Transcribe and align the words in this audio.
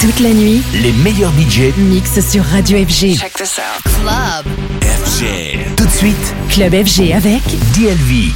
Toute 0.00 0.20
la 0.20 0.30
nuit, 0.32 0.62
les 0.82 0.92
meilleurs 0.92 1.30
budgets 1.32 1.74
mixent 1.76 2.26
sur 2.26 2.42
Radio 2.42 2.78
FG. 2.78 3.18
Check 3.18 3.34
this 3.34 3.58
out. 3.58 3.82
Club. 4.00 4.46
FG. 4.80 5.74
Tout 5.76 5.84
de 5.84 5.90
suite, 5.90 6.34
Club 6.48 6.72
FG 6.72 7.12
avec 7.12 7.42
DLV. 7.74 8.32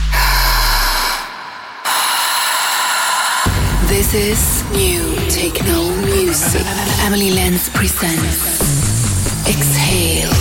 This 3.89 4.13
is 4.13 4.63
new 4.75 5.15
techno 5.31 5.89
music. 6.05 6.61
Emily 7.07 7.31
Lenz 7.31 7.71
presents 7.73 8.61
Exhale. 9.49 10.34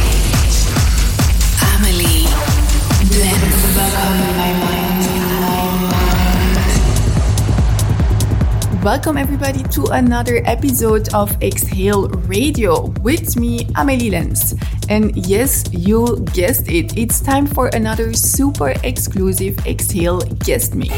Welcome 8.83 9.15
everybody 9.15 9.63
to 9.63 9.85
another 9.93 10.41
episode 10.43 11.13
of 11.13 11.41
Exhale 11.41 12.09
Radio 12.27 12.87
with 12.99 13.37
me, 13.37 13.65
Amelie 13.77 14.09
Lens. 14.09 14.55
And 14.89 15.15
yes, 15.15 15.63
you 15.71 16.19
guessed 16.33 16.67
it, 16.67 16.97
it's 16.97 17.21
time 17.21 17.47
for 17.47 17.67
another 17.67 18.11
super 18.11 18.73
exclusive 18.83 19.57
Exhale 19.65 20.19
guest 20.43 20.75
mix. 20.75 20.91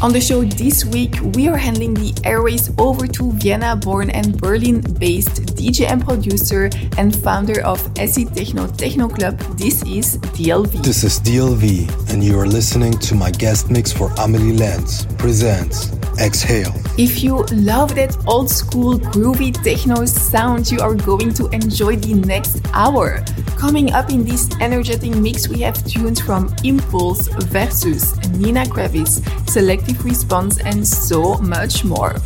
On 0.00 0.14
the 0.14 0.20
show 0.20 0.44
this 0.44 0.86
week, 0.86 1.14
we 1.36 1.46
are 1.48 1.58
handing 1.58 1.92
the 1.92 2.14
airways 2.24 2.72
over 2.78 3.06
to 3.06 3.32
Vienna 3.32 3.76
born 3.76 4.08
and 4.08 4.40
Berlin 4.40 4.80
based 4.80 5.44
DJ 5.56 5.90
and 5.90 6.02
producer 6.02 6.70
and 6.96 7.14
founder 7.14 7.60
of 7.60 7.86
Acid 7.98 8.34
Techno 8.34 8.66
Techno 8.66 9.08
Club. 9.08 9.38
This 9.58 9.82
is 9.82 10.16
DLV. 10.32 10.82
This 10.82 11.04
is 11.04 11.20
DLV, 11.20 12.10
and 12.10 12.24
you 12.24 12.38
are 12.38 12.46
listening 12.46 12.96
to 13.00 13.14
my 13.14 13.30
guest 13.30 13.70
mix 13.70 13.92
for 13.92 14.10
Amelie 14.16 14.56
Lens 14.56 15.04
presents 15.18 15.92
Exhale. 16.18 16.72
If 16.96 17.22
you 17.22 17.44
love 17.52 17.94
that 17.96 18.16
old 18.26 18.50
school 18.50 18.98
groovy 18.98 19.52
techno 19.62 20.04
sound, 20.04 20.70
you 20.70 20.80
are 20.80 20.94
going 20.94 21.34
to 21.34 21.48
enjoy 21.48 21.96
the 21.96 22.14
next 22.14 22.60
hour. 22.72 23.24
Coming 23.56 23.92
up 23.92 24.10
in 24.10 24.24
this 24.24 24.48
energetic 24.60 25.14
mix, 25.16 25.48
we 25.48 25.60
have 25.60 25.76
tunes 25.86 26.20
from 26.20 26.54
Impulse, 26.64 27.28
Versus, 27.48 28.16
Nina 28.30 28.64
Kraviz, 28.64 29.22
Selective 29.48 30.04
Response, 30.04 30.60
and 30.60 30.86
so 30.86 31.34
much 31.38 31.84
more. 31.84 32.16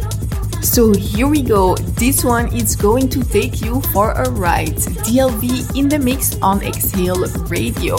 So 0.62 0.92
here 0.92 1.28
we 1.28 1.42
go. 1.42 1.76
This 1.76 2.24
one 2.24 2.52
is 2.54 2.74
going 2.74 3.08
to 3.10 3.22
take 3.22 3.60
you 3.62 3.80
for 3.92 4.10
a 4.12 4.28
ride. 4.30 4.76
DLV 5.06 5.76
in 5.78 5.88
the 5.88 5.98
mix 5.98 6.36
on 6.42 6.62
Exhale 6.62 7.26
Radio. 7.48 7.96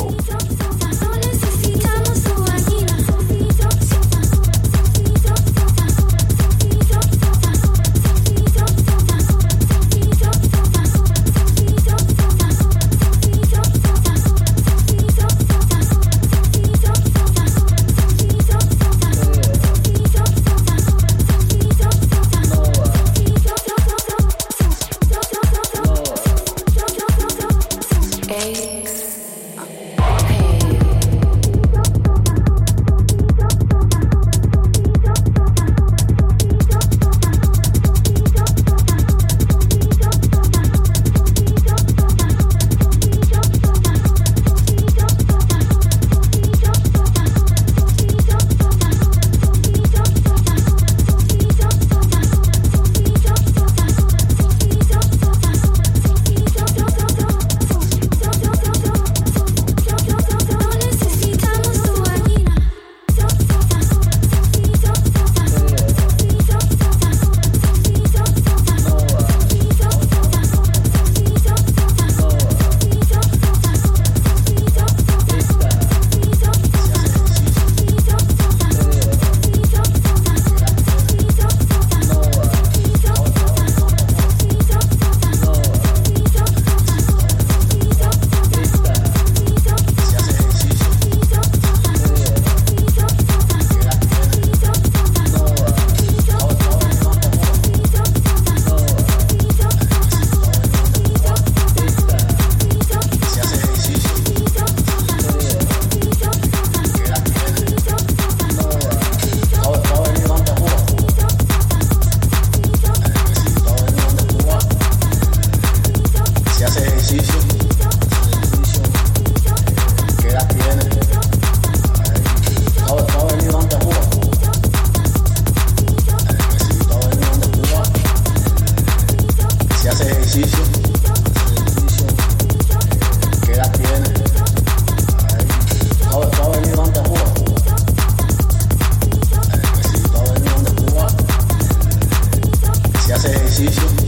Hace 143.59 143.65
ejercicio, 143.65 143.98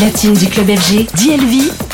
Latine 0.00 0.32
du 0.32 0.46
club 0.46 0.70
FG, 0.70 1.06
DLV 1.14 1.89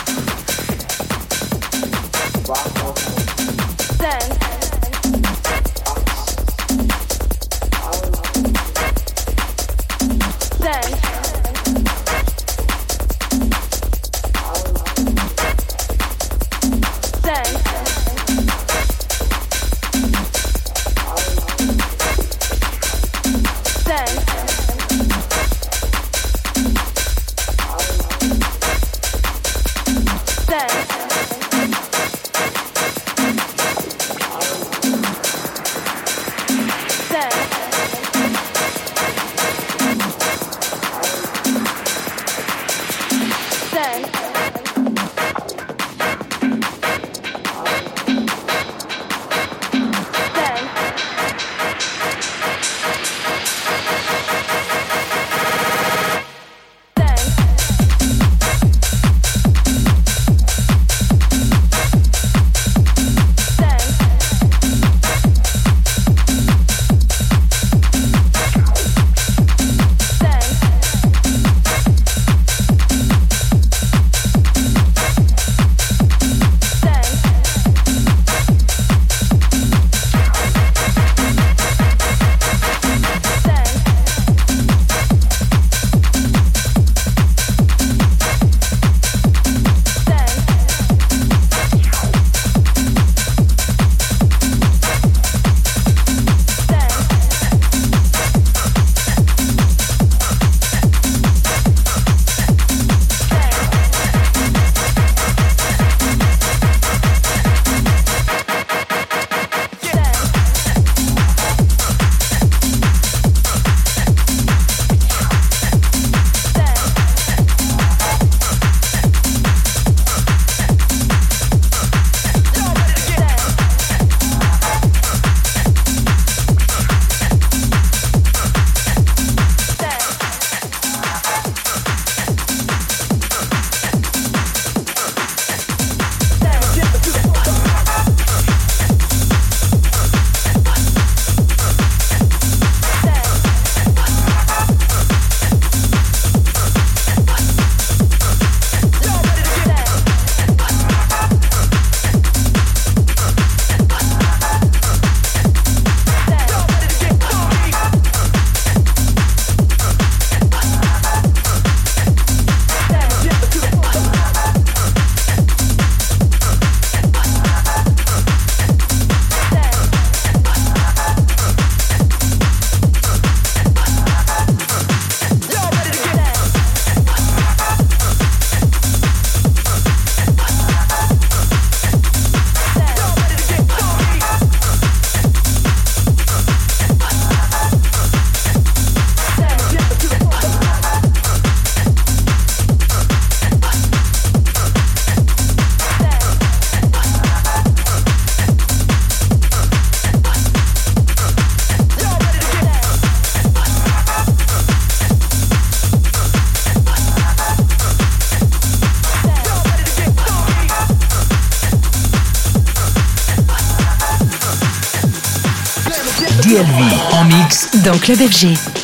dans 217.86 217.98
Club 217.98 218.18
FG. 218.18 218.75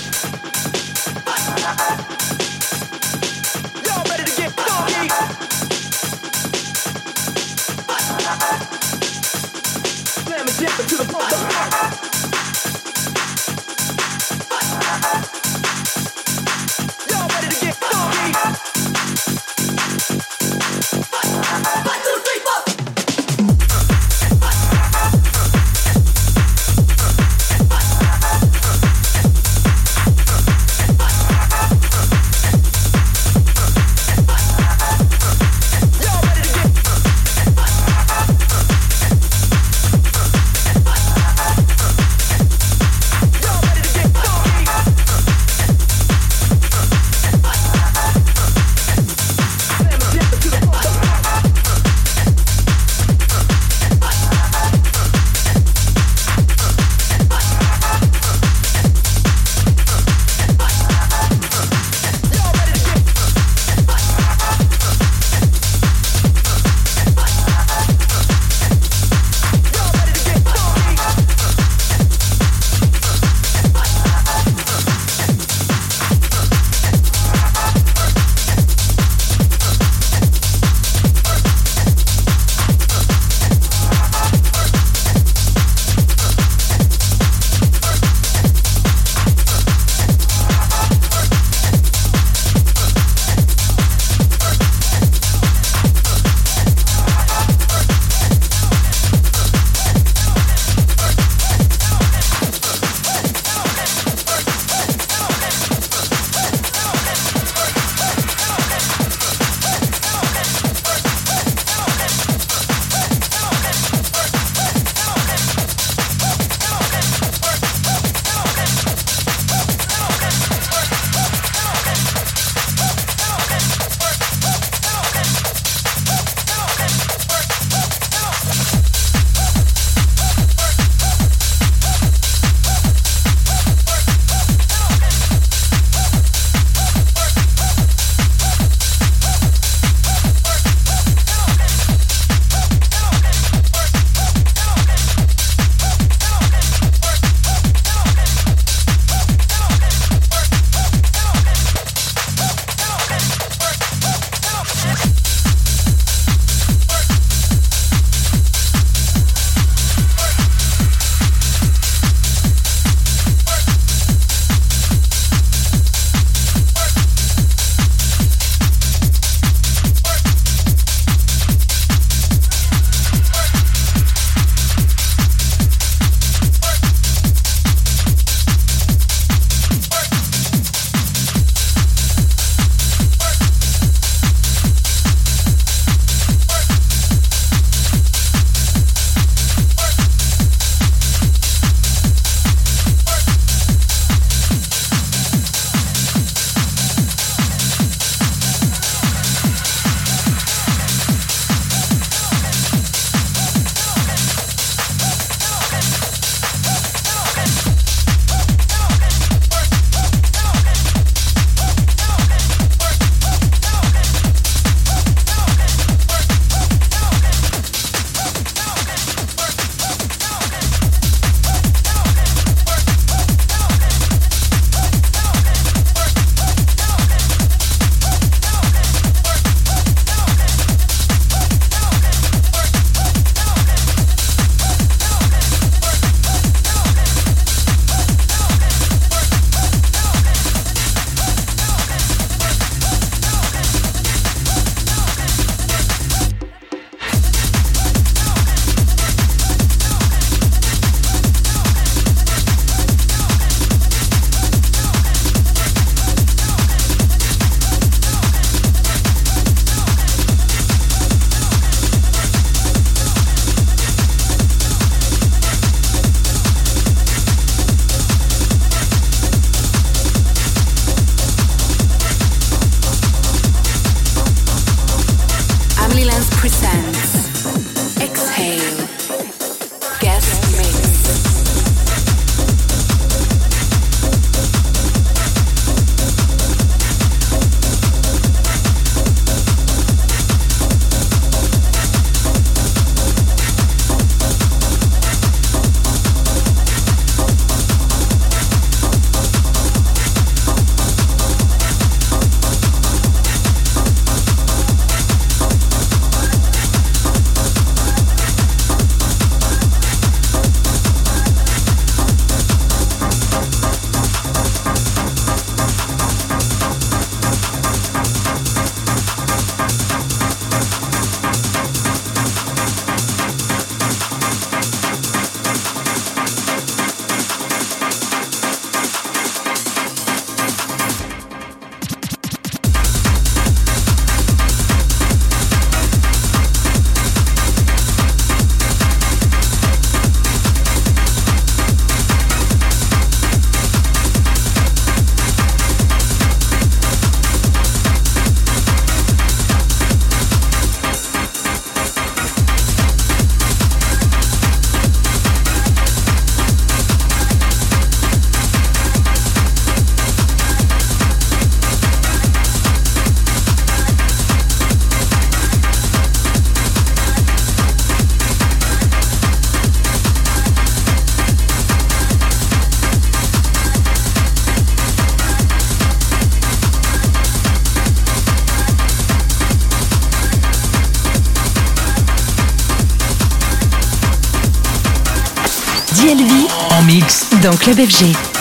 DLV 385.97 386.49
En 386.71 386.83
mix. 386.85 387.29
dans 387.43 387.55
Club 387.57 387.77
FG. 387.77 388.32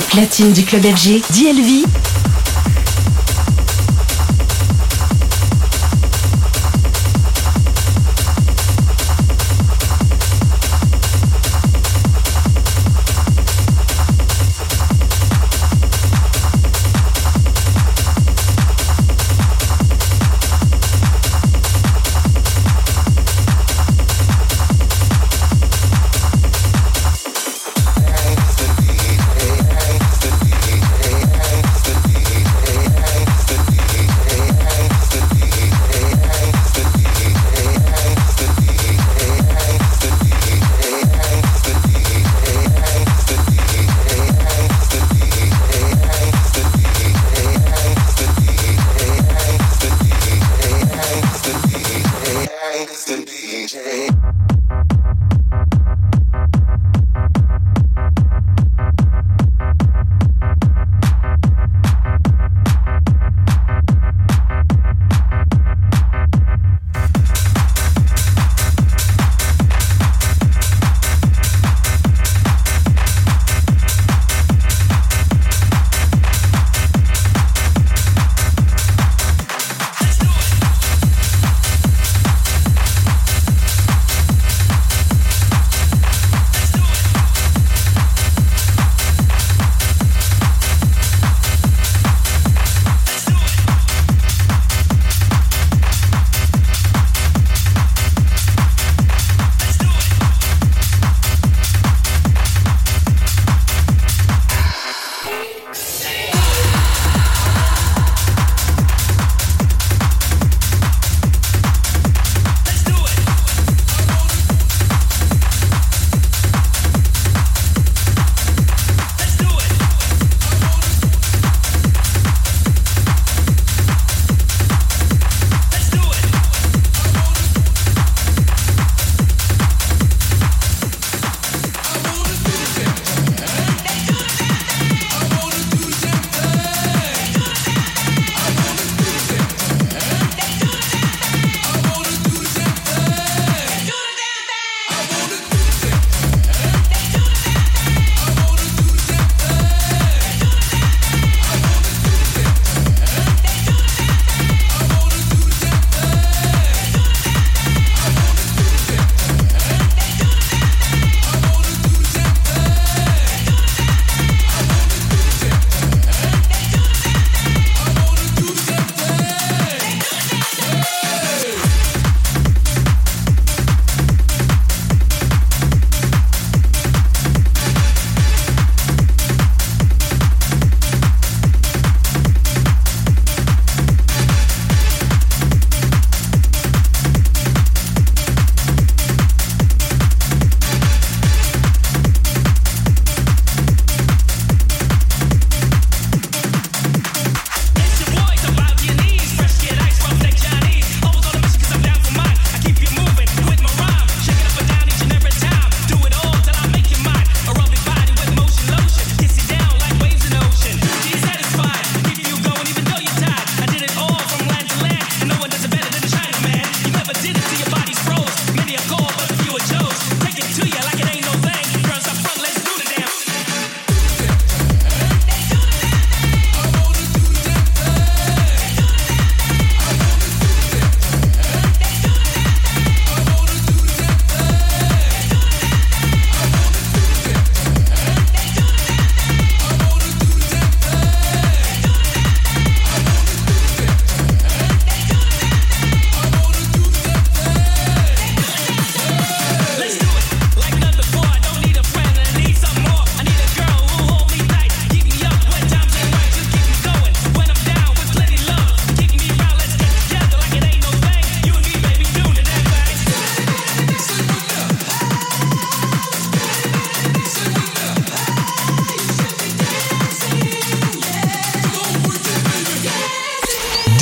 Platine 0.00 0.52
du 0.52 0.64
club 0.64 0.82
FG, 0.82 1.22
DLV 1.30 1.84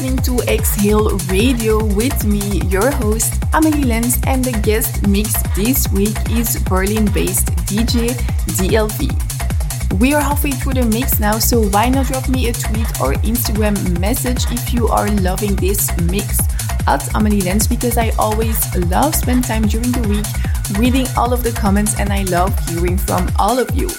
Listening 0.00 0.36
to 0.38 0.42
Exhale 0.50 1.18
Radio 1.28 1.84
with 1.84 2.24
me, 2.24 2.62
your 2.68 2.90
host, 2.90 3.34
Amelie 3.52 3.84
Lens, 3.84 4.18
and 4.26 4.42
the 4.42 4.58
guest 4.60 5.06
mix 5.06 5.34
this 5.54 5.92
week 5.92 6.16
is 6.30 6.58
Berlin 6.62 7.04
based 7.12 7.48
DJ 7.68 8.08
DLV. 8.56 10.00
We 10.00 10.14
are 10.14 10.22
halfway 10.22 10.52
through 10.52 10.74
the 10.74 10.86
mix 10.86 11.20
now, 11.20 11.38
so 11.38 11.68
why 11.68 11.90
not 11.90 12.06
drop 12.06 12.30
me 12.30 12.48
a 12.48 12.52
tweet 12.54 12.88
or 12.98 13.12
Instagram 13.28 13.76
message 14.00 14.50
if 14.50 14.72
you 14.72 14.88
are 14.88 15.10
loving 15.20 15.54
this 15.56 15.94
mix 16.04 16.38
at 16.86 17.06
Amelie 17.14 17.42
Lens 17.42 17.66
because 17.66 17.98
I 17.98 18.10
always 18.18 18.56
love 18.86 19.14
spend 19.14 19.44
time 19.44 19.68
during 19.68 19.92
the 19.92 20.08
week 20.08 20.78
reading 20.78 21.06
all 21.14 21.34
of 21.34 21.42
the 21.42 21.52
comments 21.52 22.00
and 22.00 22.10
I 22.10 22.22
love 22.22 22.58
hearing 22.70 22.96
from 22.96 23.30
all 23.38 23.58
of 23.58 23.68
you. 23.76 23.90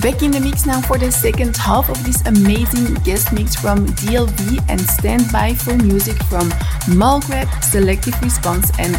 Back 0.00 0.22
in 0.22 0.30
the 0.30 0.40
mix 0.40 0.66
now 0.66 0.80
for 0.80 0.98
the 0.98 1.12
second 1.12 1.56
half 1.56 1.88
of 1.90 2.02
this 2.04 2.24
amazing 2.26 2.94
guest 3.04 3.32
mix 3.32 3.54
from 3.54 3.86
DLV 3.86 4.64
and 4.68 4.80
stand 4.80 5.30
by 5.30 5.54
for 5.54 5.76
music 5.76 6.16
from 6.24 6.48
Malgrab, 6.88 7.46
Selective 7.62 8.20
Response 8.22 8.70
and 8.78 8.96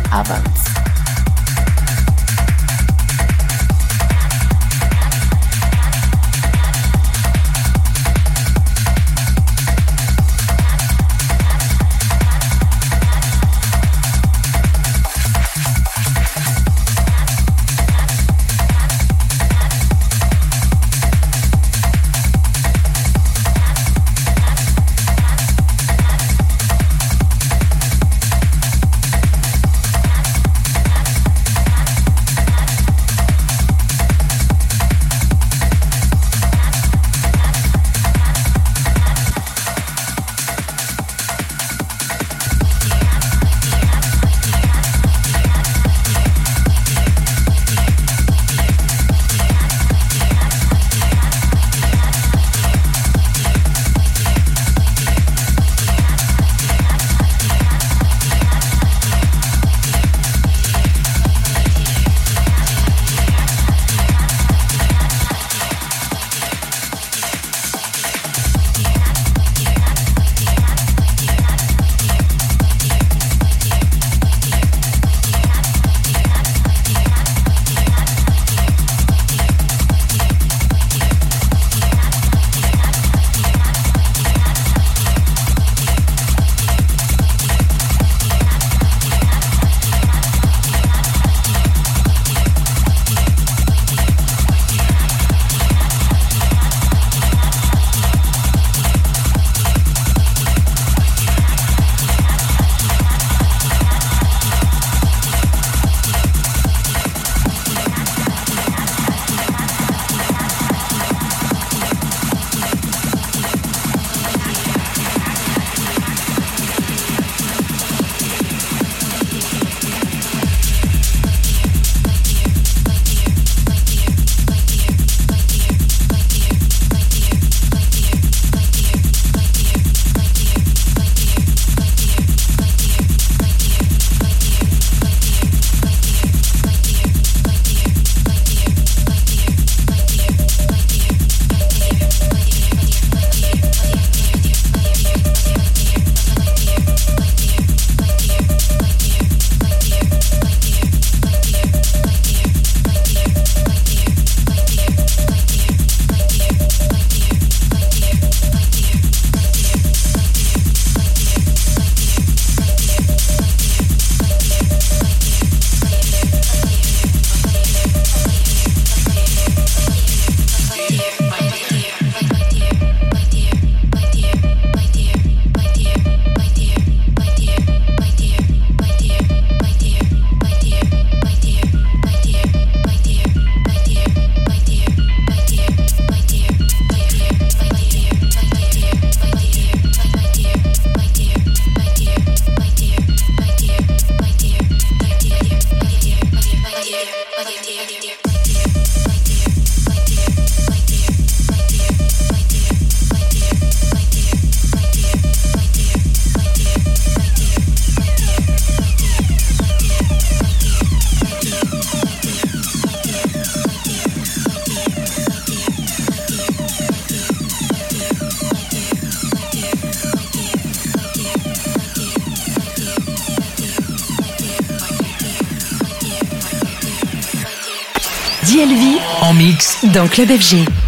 Avant. 229.53 229.93
dans 229.93 230.07
Club 230.07 230.29
FG. 230.29 230.82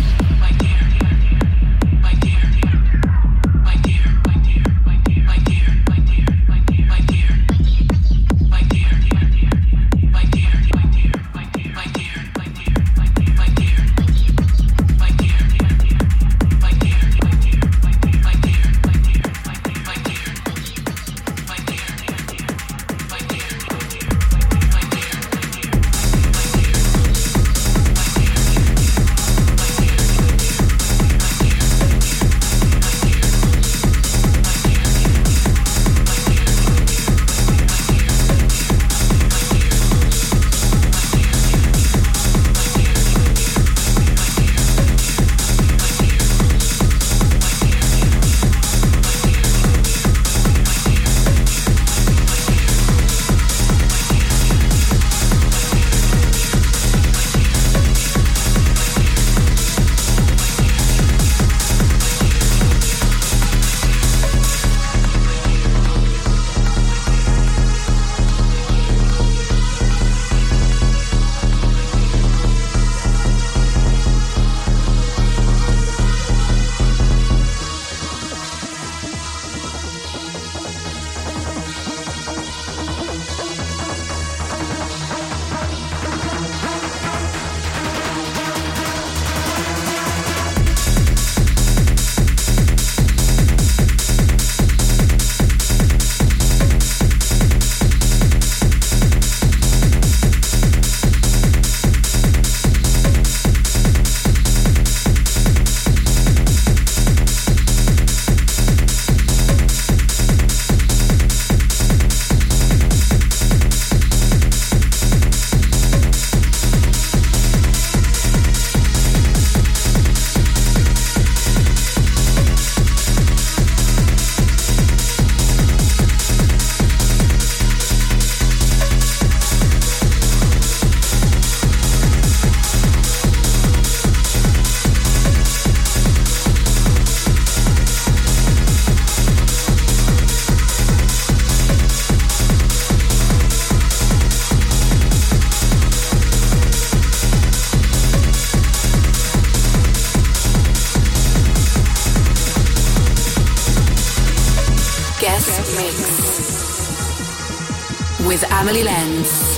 With 158.26 158.44
Amelie 158.52 158.84
Lens. 158.84 159.55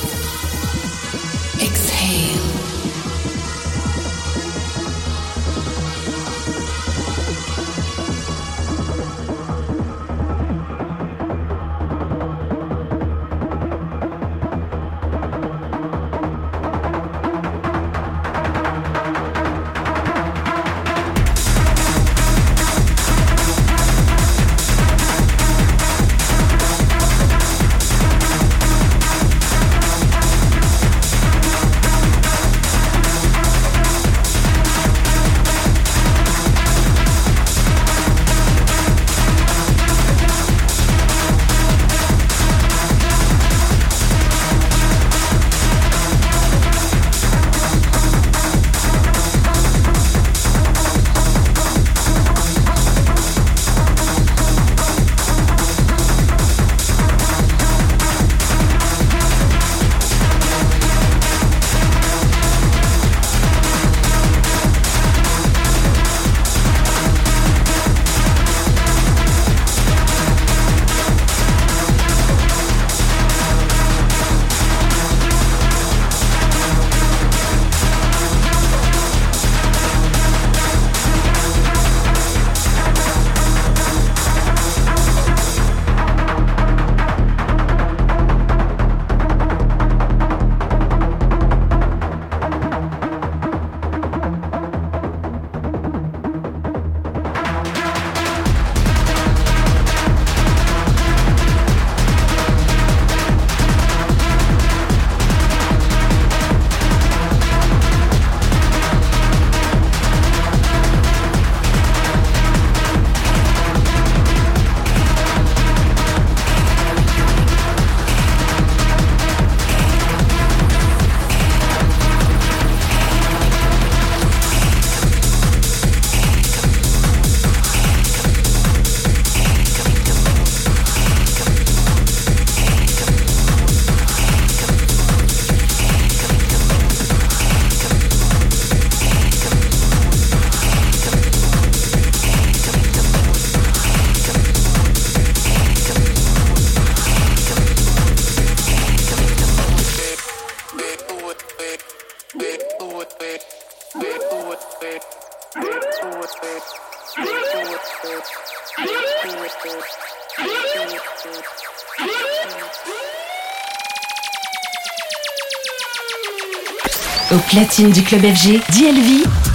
Platine 167.57 167.89
du 167.89 168.03
club 168.03 168.21
FG, 168.21 168.61
DLV 168.69 169.46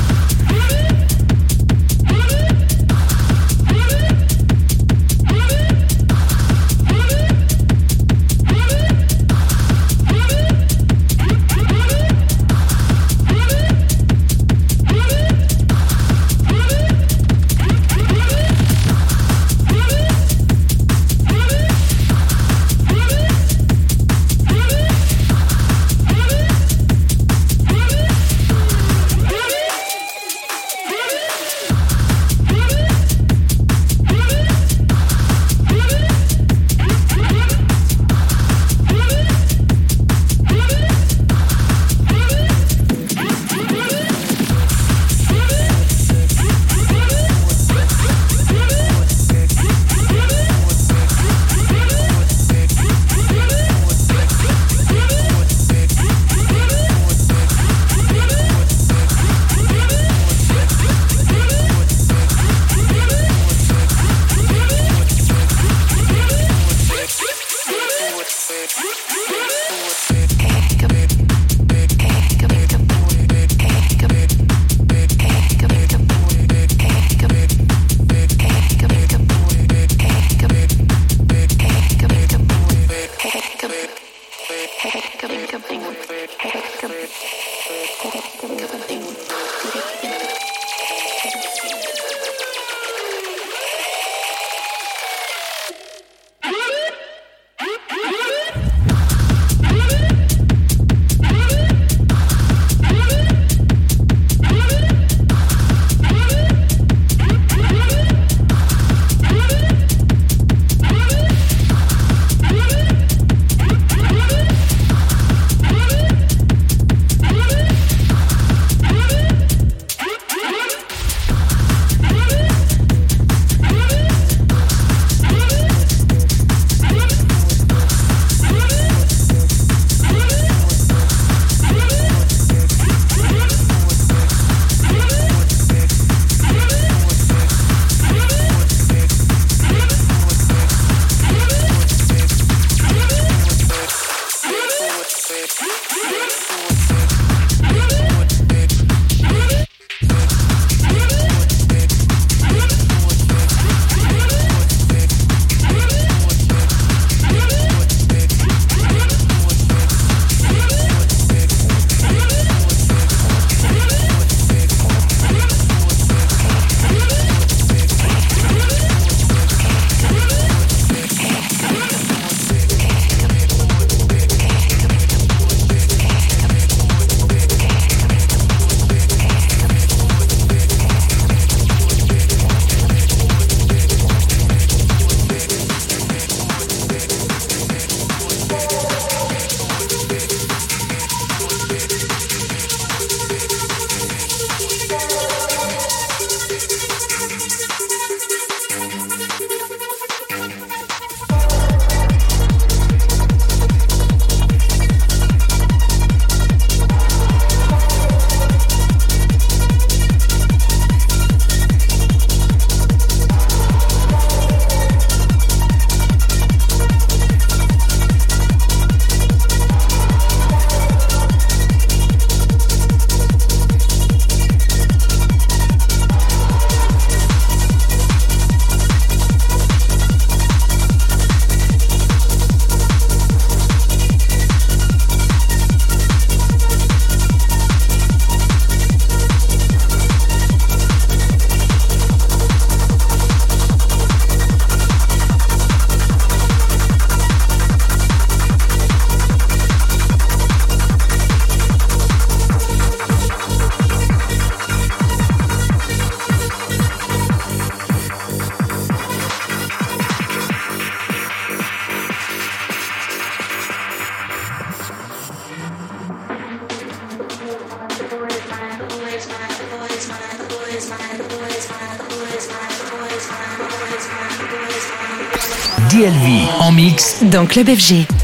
dans 277.32 277.46
Club 277.46 277.68
FG. 277.68 278.21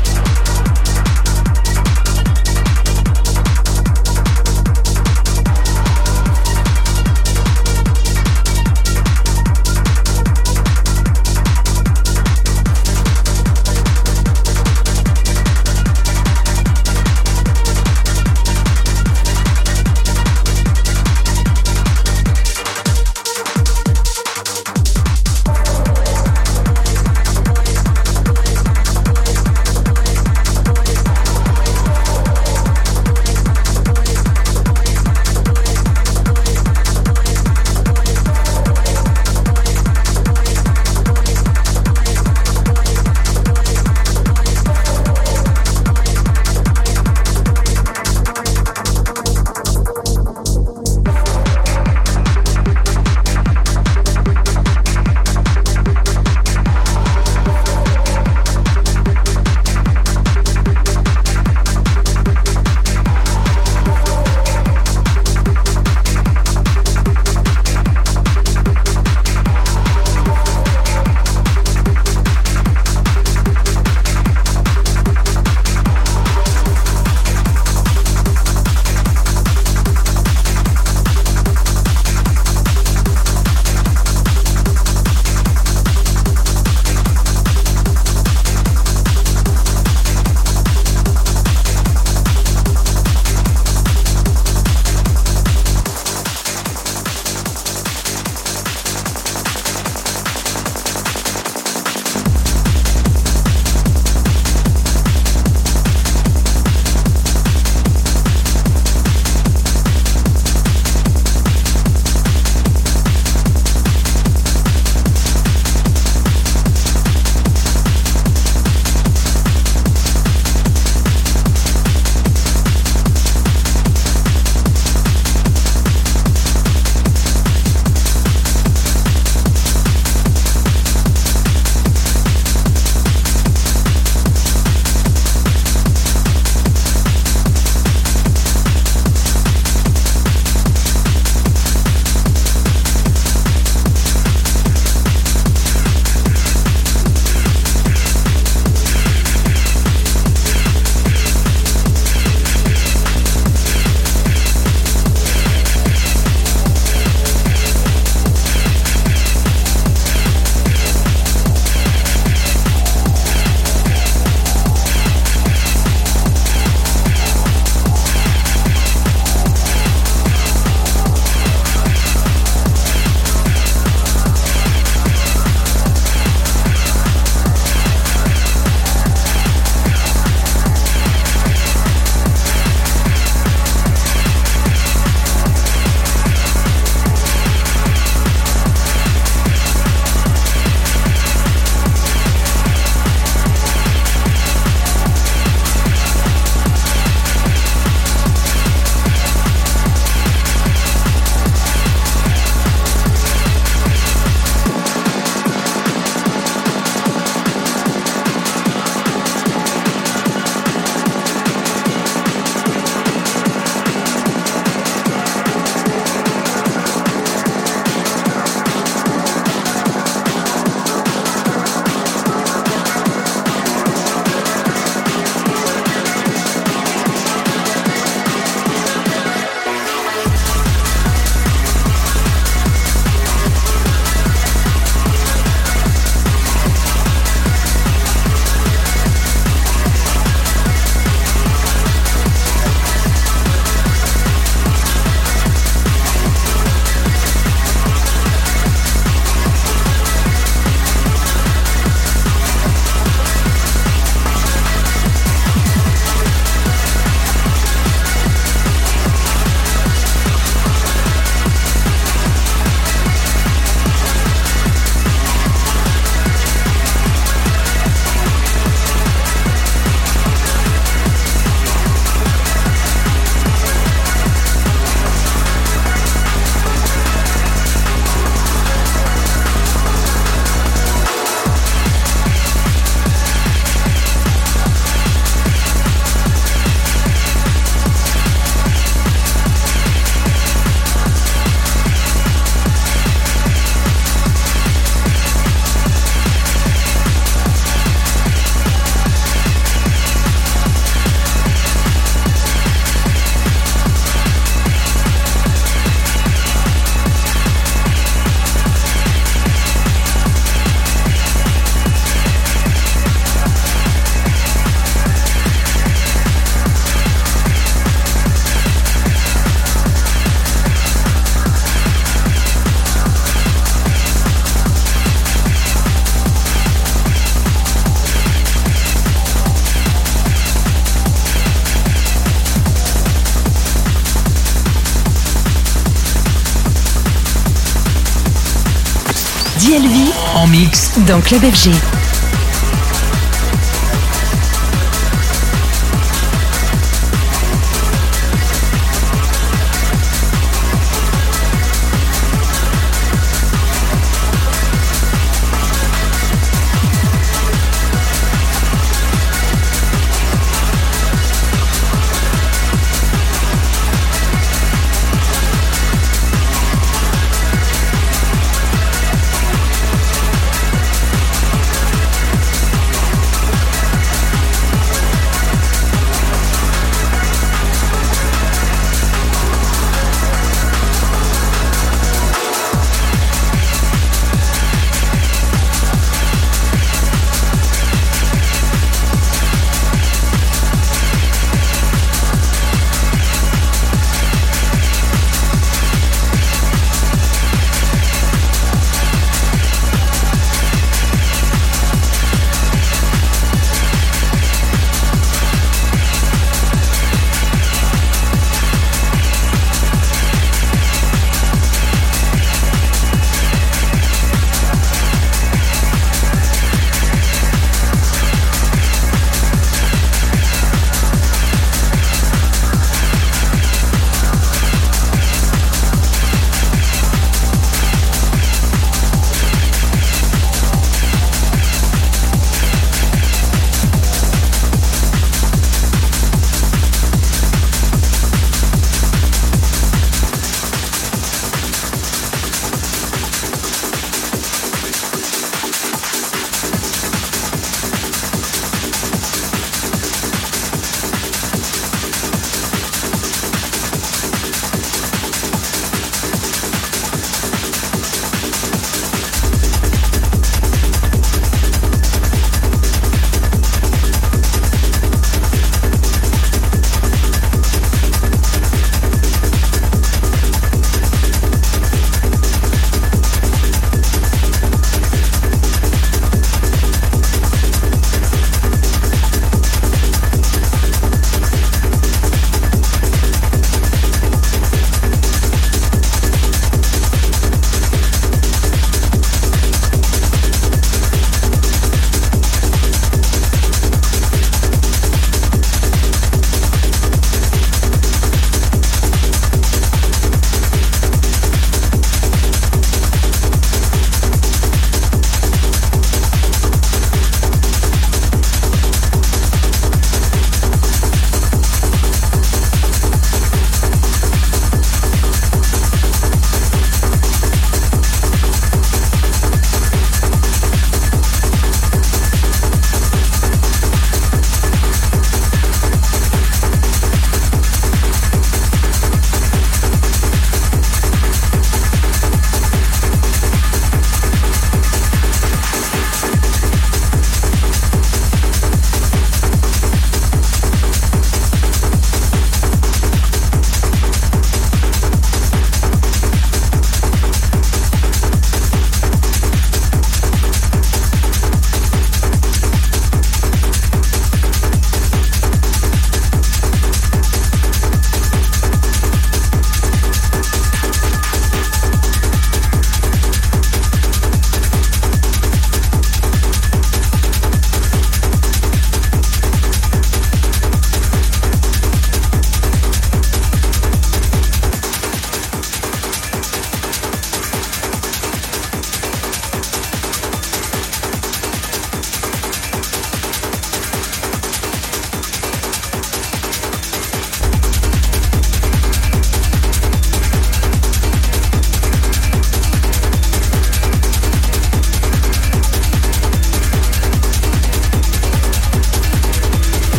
DLV 339.59 340.13
En 340.37 340.47
mix. 340.47 340.93
dans 341.09 341.21
Club 341.21 341.43
FG. 341.43 341.98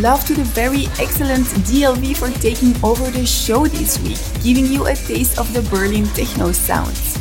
Love 0.00 0.24
to 0.24 0.34
the 0.34 0.44
very 0.44 0.86
excellent 0.98 1.44
DLV 1.68 2.16
for 2.16 2.30
taking 2.40 2.72
over 2.82 3.10
the 3.10 3.26
show 3.26 3.66
this 3.66 4.00
week, 4.00 4.18
giving 4.42 4.66
you 4.66 4.86
a 4.86 4.94
taste 4.94 5.38
of 5.38 5.52
the 5.52 5.62
Berlin 5.68 6.06
techno 6.16 6.52
sounds. 6.52 7.18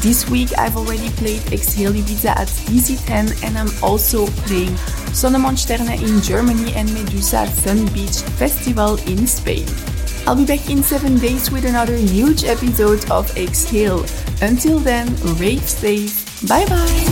This 0.00 0.28
week 0.30 0.56
I've 0.58 0.76
already 0.76 1.10
played 1.10 1.52
Exhale 1.52 1.92
Ibiza 1.92 2.30
at 2.30 2.48
DC10 2.66 3.44
and 3.44 3.58
I'm 3.58 3.70
also 3.84 4.26
playing 4.48 4.74
Sonnemonsterne 5.12 6.00
in 6.00 6.22
Germany 6.22 6.72
and 6.74 6.92
Medusa 6.94 7.38
at 7.38 7.50
Sun 7.50 7.86
Beach 7.92 8.22
Festival 8.40 8.96
in 9.06 9.26
Spain. 9.26 9.66
I'll 10.26 10.36
be 10.36 10.46
back 10.46 10.70
in 10.70 10.82
7 10.82 11.18
days 11.18 11.50
with 11.50 11.66
another 11.66 11.96
huge 11.96 12.44
episode 12.44 13.10
of 13.10 13.36
Exhale. 13.36 14.06
Until 14.40 14.78
then, 14.78 15.14
rave 15.36 15.68
safe. 15.68 16.48
Bye 16.48 16.64
bye! 16.66 17.11